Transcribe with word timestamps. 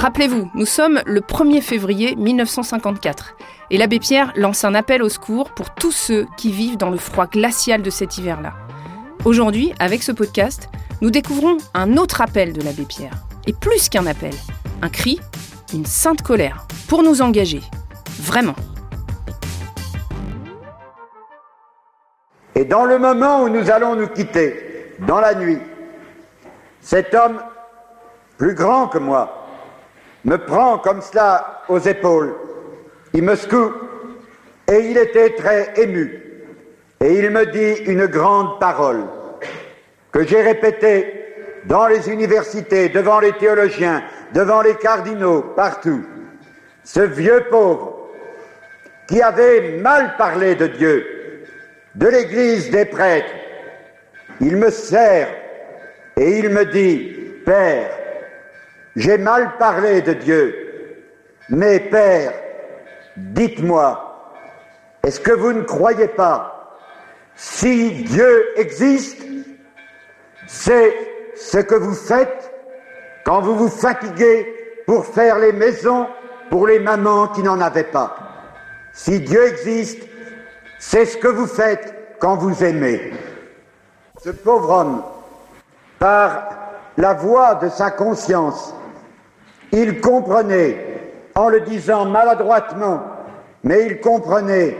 Rappelez-vous, 0.00 0.50
nous 0.54 0.64
sommes 0.64 1.02
le 1.04 1.20
1er 1.20 1.60
février 1.60 2.16
1954 2.16 3.36
et 3.68 3.76
l'abbé 3.76 3.98
Pierre 3.98 4.32
lance 4.34 4.64
un 4.64 4.74
appel 4.74 5.02
au 5.02 5.10
secours 5.10 5.50
pour 5.50 5.74
tous 5.74 5.92
ceux 5.92 6.26
qui 6.38 6.52
vivent 6.52 6.78
dans 6.78 6.88
le 6.88 6.96
froid 6.96 7.26
glacial 7.26 7.82
de 7.82 7.90
cet 7.90 8.16
hiver-là. 8.16 8.54
Aujourd'hui, 9.26 9.74
avec 9.78 10.02
ce 10.02 10.10
podcast, 10.10 10.70
nous 11.02 11.10
découvrons 11.10 11.58
un 11.74 11.98
autre 11.98 12.22
appel 12.22 12.54
de 12.54 12.62
l'abbé 12.62 12.86
Pierre. 12.86 13.12
Et 13.46 13.52
plus 13.52 13.90
qu'un 13.90 14.06
appel, 14.06 14.32
un 14.80 14.88
cri, 14.88 15.20
une 15.74 15.84
sainte 15.84 16.22
colère, 16.22 16.66
pour 16.88 17.02
nous 17.02 17.20
engager. 17.20 17.60
Vraiment. 18.22 18.56
Et 22.54 22.64
dans 22.64 22.86
le 22.86 22.98
moment 22.98 23.42
où 23.42 23.50
nous 23.50 23.70
allons 23.70 23.96
nous 23.96 24.08
quitter, 24.08 24.94
dans 25.00 25.20
la 25.20 25.34
nuit, 25.34 25.58
cet 26.80 27.14
homme, 27.14 27.42
plus 28.38 28.54
grand 28.54 28.88
que 28.88 28.96
moi, 28.96 29.39
me 30.24 30.36
prend 30.36 30.78
comme 30.78 31.00
cela 31.00 31.62
aux 31.68 31.78
épaules, 31.78 32.34
il 33.12 33.22
me 33.22 33.34
secoue, 33.34 33.72
et 34.68 34.90
il 34.90 34.98
était 34.98 35.30
très 35.30 35.72
ému. 35.76 36.22
Et 37.00 37.14
il 37.14 37.30
me 37.30 37.46
dit 37.46 37.82
une 37.90 38.06
grande 38.06 38.60
parole 38.60 39.04
que 40.12 40.26
j'ai 40.26 40.42
répétée 40.42 41.20
dans 41.66 41.86
les 41.86 42.08
universités, 42.10 42.88
devant 42.88 43.20
les 43.20 43.32
théologiens, 43.32 44.02
devant 44.32 44.62
les 44.62 44.74
cardinaux, 44.74 45.42
partout. 45.56 46.04
Ce 46.84 47.00
vieux 47.00 47.44
pauvre 47.50 48.08
qui 49.08 49.20
avait 49.22 49.78
mal 49.78 50.16
parlé 50.16 50.54
de 50.54 50.66
Dieu, 50.66 51.06
de 51.94 52.06
l'Église 52.06 52.70
des 52.70 52.84
prêtres, 52.84 53.34
il 54.40 54.56
me 54.56 54.70
sert 54.70 55.28
et 56.16 56.38
il 56.38 56.48
me 56.50 56.64
dit, 56.66 57.12
Père, 57.44 57.90
j'ai 58.96 59.18
mal 59.18 59.56
parlé 59.58 60.02
de 60.02 60.12
Dieu, 60.14 61.06
mais 61.48 61.80
Père, 61.80 62.32
dites-moi, 63.16 64.06
est-ce 65.02 65.20
que 65.20 65.32
vous 65.32 65.52
ne 65.52 65.62
croyez 65.62 66.08
pas, 66.08 66.76
si 67.34 68.04
Dieu 68.04 68.48
existe, 68.56 69.22
c'est 70.46 70.94
ce 71.36 71.58
que 71.58 71.74
vous 71.74 71.94
faites 71.94 72.52
quand 73.24 73.40
vous 73.40 73.56
vous 73.56 73.68
fatiguez 73.68 74.82
pour 74.86 75.06
faire 75.06 75.38
les 75.38 75.52
maisons 75.52 76.06
pour 76.50 76.66
les 76.66 76.80
mamans 76.80 77.28
qui 77.28 77.42
n'en 77.42 77.60
avaient 77.60 77.84
pas? 77.84 78.16
Si 78.92 79.20
Dieu 79.20 79.46
existe, 79.46 80.02
c'est 80.78 81.06
ce 81.06 81.16
que 81.16 81.28
vous 81.28 81.46
faites 81.46 81.94
quand 82.18 82.36
vous 82.36 82.64
aimez. 82.64 83.12
Ce 84.22 84.30
pauvre 84.30 84.70
homme, 84.70 85.02
par 85.98 86.48
la 86.96 87.14
voix 87.14 87.54
de 87.54 87.68
sa 87.68 87.90
conscience, 87.90 88.74
il 89.72 90.00
comprenait, 90.00 90.76
en 91.34 91.48
le 91.48 91.60
disant 91.60 92.06
maladroitement, 92.06 93.02
mais 93.62 93.86
il 93.86 94.00
comprenait 94.00 94.76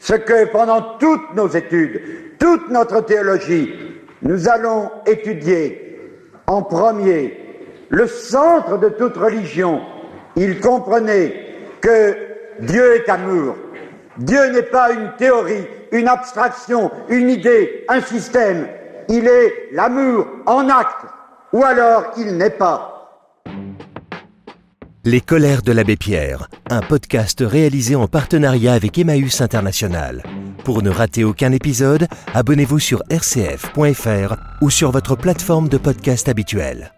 ce 0.00 0.14
que 0.14 0.46
pendant 0.46 0.98
toutes 0.98 1.34
nos 1.34 1.48
études, 1.48 2.00
toute 2.38 2.68
notre 2.70 3.00
théologie, 3.00 3.72
nous 4.22 4.48
allons 4.48 4.90
étudier 5.06 6.00
en 6.46 6.62
premier 6.62 7.38
le 7.88 8.06
centre 8.06 8.78
de 8.78 8.88
toute 8.88 9.16
religion. 9.16 9.80
Il 10.36 10.60
comprenait 10.60 11.34
que 11.80 12.16
Dieu 12.60 12.96
est 12.96 13.08
amour. 13.08 13.56
Dieu 14.16 14.46
n'est 14.52 14.62
pas 14.62 14.92
une 14.92 15.12
théorie, 15.16 15.66
une 15.92 16.08
abstraction, 16.08 16.90
une 17.08 17.30
idée, 17.30 17.84
un 17.88 18.00
système. 18.00 18.66
Il 19.08 19.26
est 19.26 19.68
l'amour 19.72 20.26
en 20.46 20.68
acte, 20.68 21.06
ou 21.52 21.64
alors 21.64 22.12
il 22.16 22.36
n'est 22.36 22.50
pas. 22.50 22.93
Les 25.06 25.20
colères 25.20 25.60
de 25.60 25.70
l'abbé 25.70 25.96
Pierre, 25.96 26.48
un 26.70 26.80
podcast 26.80 27.44
réalisé 27.46 27.94
en 27.94 28.08
partenariat 28.08 28.72
avec 28.72 28.96
Emmaüs 28.96 29.42
International. 29.42 30.22
Pour 30.64 30.82
ne 30.82 30.88
rater 30.88 31.24
aucun 31.24 31.52
épisode, 31.52 32.08
abonnez-vous 32.32 32.78
sur 32.78 33.02
rcf.fr 33.10 34.36
ou 34.62 34.70
sur 34.70 34.92
votre 34.92 35.14
plateforme 35.14 35.68
de 35.68 35.76
podcast 35.76 36.30
habituelle. 36.30 36.94